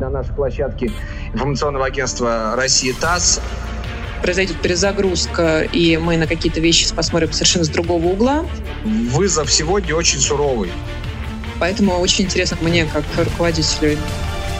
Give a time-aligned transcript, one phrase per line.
[0.00, 0.90] на нашей площадке
[1.32, 3.40] информационного агентства «Россия ТАСС».
[4.22, 8.46] Произойдет перезагрузка, и мы на какие-то вещи посмотрим совершенно с другого угла.
[8.84, 10.72] Вызов сегодня очень суровый.
[11.60, 13.98] Поэтому очень интересно мне, как руководителю.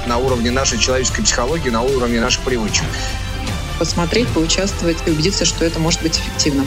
[0.06, 2.84] На уровне нашей человеческой психологии, на уровне наших привычек.
[3.78, 6.64] Посмотреть, поучаствовать и убедиться, что это может быть эффективно.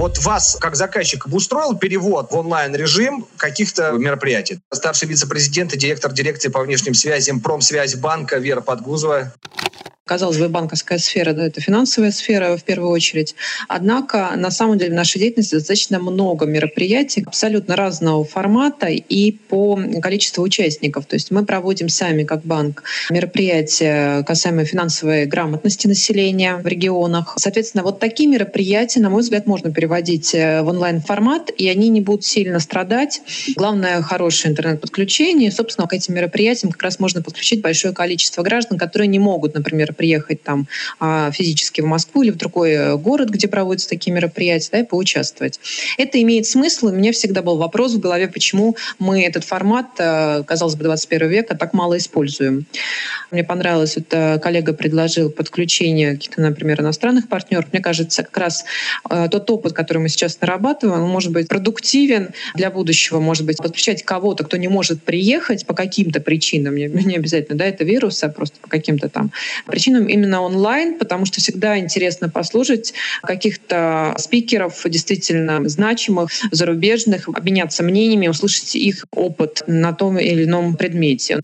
[0.00, 4.60] Вот вас, как заказчик, устроил перевод в онлайн-режим каких-то мероприятий?
[4.72, 9.34] Старший вице-президент и директор дирекции по внешним связям Промсвязь банка Вера Подгузова
[10.10, 13.36] казалось бы, банковская сфера, да, это финансовая сфера в первую очередь.
[13.68, 19.78] Однако, на самом деле, в нашей деятельности достаточно много мероприятий абсолютно разного формата и по
[20.02, 21.06] количеству участников.
[21.06, 27.34] То есть мы проводим сами, как банк, мероприятия касаемо финансовой грамотности населения в регионах.
[27.36, 32.00] Соответственно, вот такие мероприятия, на мой взгляд, можно переводить э, в онлайн-формат, и они не
[32.00, 33.22] будут сильно страдать.
[33.54, 35.50] Главное— хорошее интернет-подключение.
[35.50, 39.54] И, собственно, к этим мероприятиям как раз можно подключить большое количество граждан, которые не могут,
[39.54, 40.66] например, приехать там
[40.98, 44.84] а, физически в Москву или в другой э, город, где проводятся такие мероприятия, да, и
[44.84, 45.60] поучаствовать.
[45.98, 46.86] Это имеет смысл.
[46.86, 51.28] У меня всегда был вопрос в голове, почему мы этот формат, э, казалось бы, 21
[51.28, 52.64] века так мало используем.
[53.30, 57.66] Мне понравилось, это коллега предложил подключение каких-то, например, иностранных партнеров.
[57.70, 58.64] Мне кажется, как раз
[59.10, 63.58] э, тот опыт, который мы сейчас нарабатываем, он может быть продуктивен для будущего, может быть,
[63.58, 68.24] подключать кого-то, кто не может приехать по каким-то причинам, не, не обязательно, да, это вирус,
[68.24, 69.30] а просто по каким-то там
[69.66, 77.82] причинам, причинам именно онлайн, потому что всегда интересно послушать каких-то спикеров действительно значимых, зарубежных, обменяться
[77.82, 81.40] мнениями, услышать их опыт на том или ином предмете.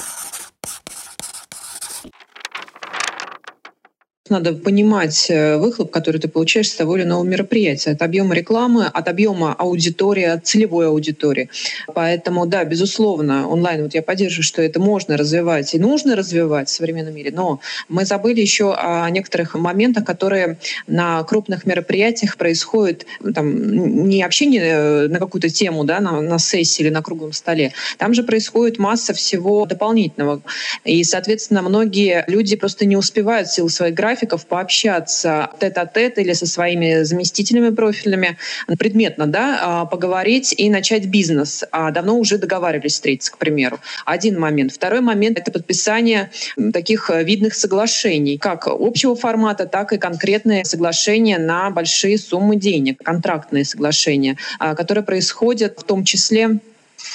[4.29, 8.87] Надо понимать э, выхлоп, который ты получаешь с того или иного мероприятия, от объема рекламы,
[8.87, 11.49] от объема аудитории, от целевой аудитории.
[11.95, 16.73] Поэтому, да, безусловно, онлайн, вот я поддерживаю, что это можно развивать и нужно развивать в
[16.73, 23.33] современном мире, но мы забыли еще о некоторых моментах, которые на крупных мероприятиях происходят, ну,
[23.33, 27.73] там, не общение э, на какую-то тему, да, на, на сессии или на круглом столе.
[27.99, 30.43] Там же происходит масса всего дополнительного.
[30.85, 36.33] И, соответственно, многие люди просто не успевают в силу своей графики графиков пообщаться тет-а-тет или
[36.33, 38.39] со своими заместителями профильными,
[38.79, 41.65] предметно, да, а, поговорить и начать бизнес.
[41.71, 43.79] А давно уже договаривались встретиться, к примеру.
[44.07, 44.73] Один момент.
[44.73, 46.31] Второй момент— это подписание
[46.73, 53.03] таких э, видных соглашений, как общего формата, так и конкретные соглашения на большие суммы денег,
[53.03, 56.61] контрактные соглашения, а, которые происходят в том числе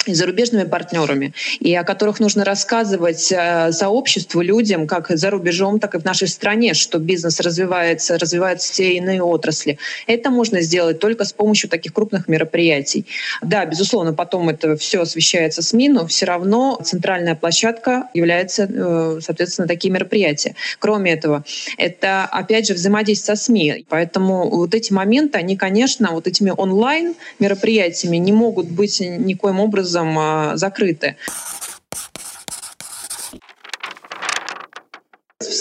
[0.06, 5.96] и зарубежными партнерами, и о которых нужно рассказывать э, сообществу, людям, как за рубежом, так
[5.96, 9.78] и в нашей стране, что бизнес развивается, развиваются те иные отрасли.
[10.08, 13.06] Это можно сделать только с помощью таких крупных мероприятий.
[13.42, 19.68] Да, безусловно, потом это все освещается СМИ, но все равно центральная площадка является, э, соответственно,
[19.68, 20.56] такие мероприятия.
[20.80, 21.44] Кроме этого,
[21.78, 23.86] это, опять же, взаимодействие со СМИ.
[23.90, 29.81] Поэтому вот эти моменты, они, конечно, вот этими онлайн мероприятиями не могут быть никоим образом
[29.82, 31.18] образом а, закрыты.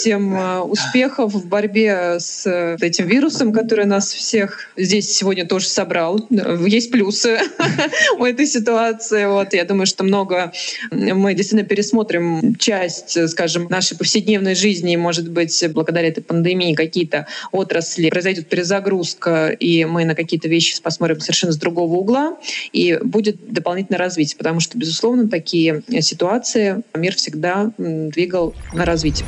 [0.01, 5.67] Всем э, успехов в борьбе с э, этим вирусом, который нас всех здесь сегодня тоже
[5.67, 6.27] собрал.
[6.65, 7.39] Есть плюсы
[8.17, 9.27] у этой ситуации.
[9.27, 10.53] Вот, я думаю, что много
[10.89, 18.09] мы действительно пересмотрим часть, скажем, нашей повседневной жизни, может быть, благодаря этой пандемии какие-то отрасли
[18.09, 22.37] произойдет перезагрузка, и мы на какие-то вещи посмотрим совершенно с другого угла,
[22.73, 29.27] и будет дополнительное развитие, потому что, безусловно, такие ситуации мир всегда двигал на развитие.